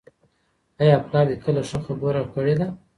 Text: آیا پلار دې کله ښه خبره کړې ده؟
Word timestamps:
آیا 0.81 0.97
پلار 1.07 1.25
دې 1.29 1.35
کله 1.43 1.61
ښه 1.69 1.77
خبره 1.85 2.21
کړې 2.33 2.53
ده؟ 2.59 2.67